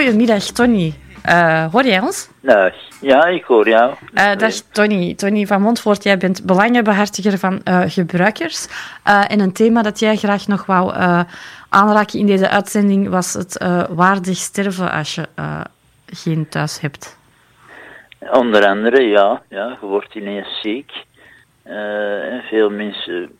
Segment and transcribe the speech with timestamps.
[0.00, 0.94] Goedemiddag, Tony.
[1.28, 2.28] Uh, hoor jij ons?
[2.40, 3.94] Nou, ja, ik hoor jou.
[4.14, 5.14] Uh, dag Tony.
[5.14, 8.66] Tony van Montvoort, jij bent belangenbehartiger van uh, gebruikers.
[9.28, 10.92] en een thema dat jij graag nog wou
[11.68, 15.28] aanraken in deze uitzending was het waardig sterven als je
[16.06, 17.18] geen thuis hebt.
[18.32, 19.42] Onder andere, ja.
[19.48, 20.92] ja je wordt ineens ziek.
[21.62, 23.30] en veel mensen,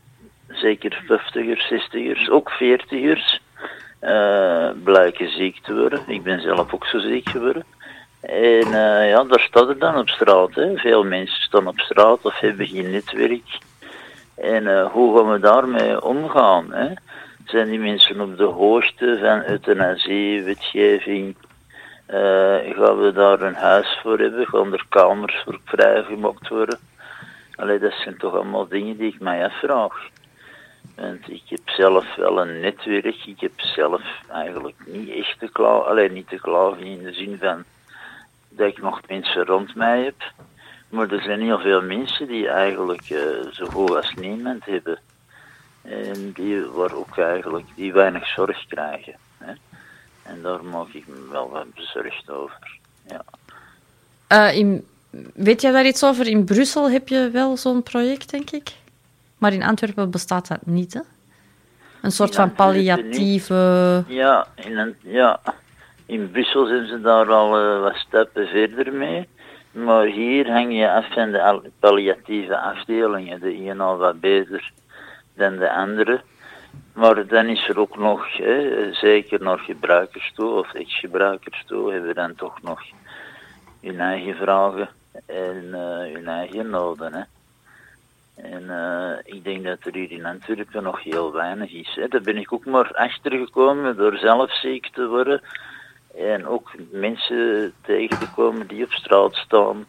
[0.49, 3.49] zeker 50ers, 60ers, ook 40ers
[4.01, 6.01] uh, blijken ziek te worden.
[6.07, 7.65] Ik ben zelf ook zo ziek geworden.
[8.21, 10.55] En uh, ja, daar staat er dan op straat.
[10.55, 10.77] Hè.
[10.77, 13.59] Veel mensen staan op straat of hebben geen netwerk.
[14.35, 16.73] En uh, hoe gaan we daarmee omgaan?
[16.73, 16.89] Hè?
[17.45, 21.37] Zijn die mensen op de hoogte van euthanasie, wetgeving?
[22.77, 24.47] gaan we daar een huis voor hebben?
[24.47, 26.79] Gaan er kamers voor vrijgemaakt worden?
[27.57, 30.09] Allee, dat zijn toch allemaal dingen die ik mij afvraag.
[30.95, 33.27] Want ik heb zelf wel een netwerk.
[33.27, 35.87] Ik heb zelf eigenlijk niet echt te klagen.
[35.87, 37.65] Alleen niet te klagen in de zin van
[38.49, 40.33] dat ik nog mensen rond mij heb.
[40.89, 43.21] Maar er zijn heel veel mensen die eigenlijk uh,
[43.53, 44.99] zo goed als niemand hebben.
[45.83, 49.15] En die waar ook eigenlijk die weinig zorg krijgen.
[49.39, 49.53] Hè?
[50.23, 52.79] En daar maak ik me wel wat bezorgd over.
[53.09, 53.25] Ja.
[54.33, 54.87] Uh, in,
[55.35, 56.27] weet jij daar iets over?
[56.27, 58.73] In Brussel heb je wel zo'n project, denk ik?
[59.41, 61.01] Maar in Antwerpen bestaat dat niet, hè?
[62.03, 64.05] Een soort van palliatieve...
[64.07, 65.41] Ja in, een, ja,
[66.07, 69.29] in Brussel zijn ze daar al uh, wat stappen verder mee.
[69.73, 73.41] Maar hier hang je af van de palliatieve afdelingen.
[73.41, 74.73] De ene al wat beter
[75.35, 76.21] dan de andere.
[76.93, 82.09] Maar dan is er ook nog, hè, zeker naar gebruikers toe, of ex-gebruikers toe, hebben
[82.09, 82.81] we dan toch nog
[83.83, 84.89] hun eigen vragen
[85.27, 87.15] en uh, hun eigen noden.
[87.15, 87.23] Hè.
[88.71, 91.99] Uh, ik denk dat er hier in Antwerpen nog heel weinig is.
[92.09, 95.41] Daar ben ik ook maar achtergekomen door zelf ziek te worden.
[96.17, 99.85] En ook mensen tegen te komen die op straat staan.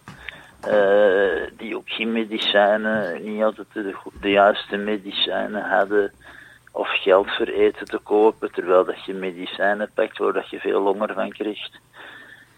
[0.68, 6.12] Uh, die ook geen medicijnen, niet altijd de, de, juiste medicijnen hadden.
[6.72, 10.81] Of geld voor eten te kopen, terwijl dat je medicijnen pakt waar dat je veel
[10.81, 11.80] honger van krijgt.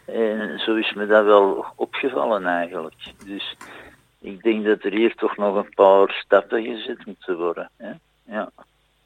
[0.06, 2.96] En zo is me dat wel opgevallen eigenlijk.
[3.26, 3.56] Dus
[4.24, 7.70] ik denk dat er hier toch nog een paar stappen gezet moeten worden.
[7.78, 7.92] Hè?
[8.26, 8.50] Ja,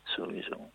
[0.04, 0.70] sowieso.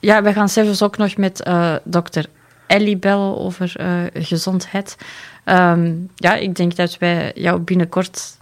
[0.00, 2.26] Ja, we gaan zelfs ook nog met uh, dokter
[2.66, 4.96] Ellie bellen over uh, gezondheid.
[5.44, 8.36] Um, ja, ik denk dat wij jou binnenkort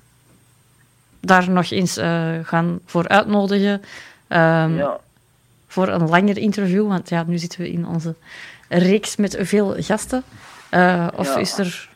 [1.21, 3.73] daar nog eens uh, gaan voor uitnodigen.
[4.29, 5.01] Um, ja.
[5.67, 8.15] Voor een langer interview, want ja, nu zitten we in onze
[8.69, 10.23] reeks met veel gasten.
[11.15, 11.37] of ja.
[11.37, 11.89] is er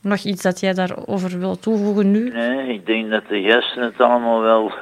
[0.00, 2.30] nog iets dat jij daarover wil toevoegen nu?
[2.30, 4.72] Nee, ik denk dat de gasten het allemaal wel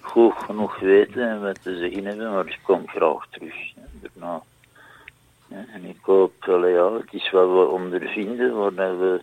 [0.00, 3.54] goed genoeg weten en wat te zeggen hebben, maar ik kom graag terug.
[4.00, 4.40] Daarna.
[5.48, 9.20] En ik hoop, wel, ja, het is wat we ondervinden, waar we,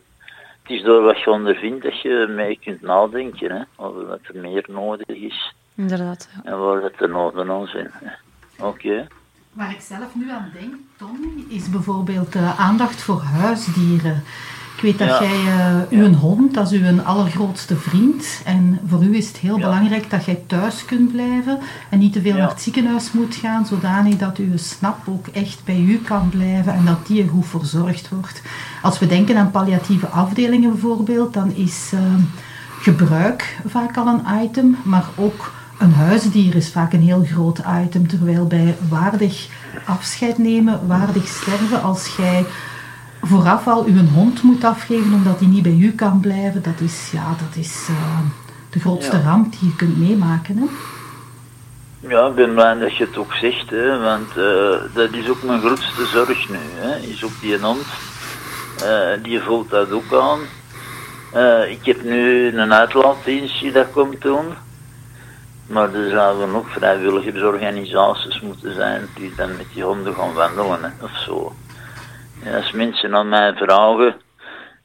[0.61, 4.41] het is door wat je ondervindt dat je mee kunt nadenken, hè, over wat er
[4.41, 5.53] meer nodig is.
[5.75, 6.29] Inderdaad.
[6.35, 6.51] Ja.
[6.51, 7.91] En waar dat er nodig aan zijn.
[8.59, 9.07] Oké.
[9.51, 14.23] Waar ik zelf nu aan denk, Tom, is bijvoorbeeld de aandacht voor huisdieren.
[14.83, 15.41] Ik weet dat jij
[15.89, 18.41] uh, uw hond, dat is uw allergrootste vriend.
[18.45, 22.21] En voor u is het heel belangrijk dat jij thuis kunt blijven en niet te
[22.21, 26.29] veel naar het ziekenhuis moet gaan, zodanig dat uw snap ook echt bij u kan
[26.29, 28.41] blijven en dat die er goed verzorgd wordt.
[28.81, 31.99] Als we denken aan palliatieve afdelingen bijvoorbeeld, dan is uh,
[32.81, 38.07] gebruik vaak al een item, maar ook een huisdier is vaak een heel groot item.
[38.07, 39.47] Terwijl bij waardig
[39.85, 42.45] afscheid nemen, waardig sterven, als jij
[43.25, 47.09] vooraf al uw hond moet afgeven omdat hij niet bij u kan blijven, dat is,
[47.11, 48.19] ja, dat is uh,
[48.69, 49.23] de grootste ja.
[49.23, 50.57] ramp die je kunt meemaken.
[50.57, 50.65] Hè?
[52.07, 55.43] Ja, ik ben blij dat je het ook zegt, hè, want uh, dat is ook
[55.43, 56.57] mijn grootste zorg nu.
[56.75, 57.85] Hè, is ook die hond,
[58.83, 60.39] uh, die voelt dat ook aan.
[61.69, 64.45] ik heb nu een uitlaatdienst die dat komt doen.
[65.67, 71.05] Maar er zouden nog vrijwilligersorganisaties moeten zijn die dan met die honden gaan wandelen hè,
[71.05, 71.55] of zo.
[72.43, 74.15] En als mensen aan mij vragen,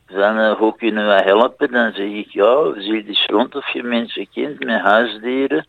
[0.07, 3.83] van, uh, hoe kunnen wij helpen, dan zeg ik ja, zie eens rond of je
[3.83, 5.67] mensen kent met huisdieren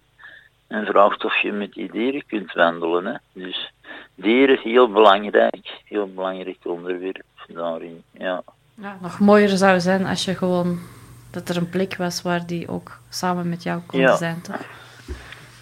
[0.68, 3.06] en vraagt of je met die dieren kunt wandelen.
[3.06, 3.14] Hè.
[3.34, 3.72] Dus
[4.16, 8.42] dieren, heel belangrijk, heel belangrijk onderwerp daarin, ja.
[8.74, 8.98] ja.
[9.02, 10.80] Nog mooier zou zijn als je gewoon,
[11.32, 14.16] dat er een plek was waar die ook samen met jou konden ja.
[14.16, 14.62] zijn, toch?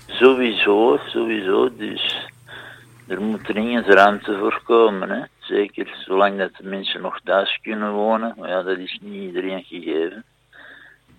[0.08, 2.30] Sowieso, sowieso, dus
[3.08, 5.22] er moet dringend ruimte voor komen, hè.
[5.48, 8.34] Zeker zolang dat de mensen nog thuis kunnen wonen.
[8.38, 10.24] Maar ja, dat is niet iedereen gegeven.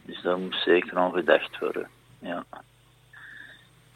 [0.03, 1.89] Dus daar moet zeker aan gedacht worden.
[2.19, 2.45] Ja.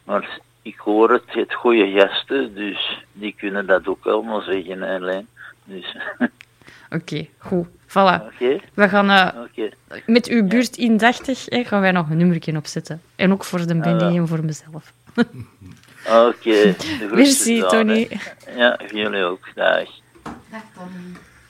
[0.05, 5.29] Maar ik hoor het, het goede gasten, dus die kunnen dat ook allemaal zeggen, Eileen.
[5.65, 5.97] Dus,
[6.97, 7.67] Oké, goed.
[7.89, 8.37] Voilà.
[8.75, 9.63] We gaan eh,
[10.07, 13.03] met uw buurt indachtig hè, gaan wij nog een nummertje opzetten.
[13.17, 14.21] En ook voor de Benny Ah, ja.
[14.21, 14.93] en voor mezelf.
[16.09, 16.75] Oké.
[17.15, 18.09] Merci, Tony.
[18.57, 19.49] Ja, jullie ook.
[19.55, 19.89] Dag.
[20.53, 21.32] Dag Tony.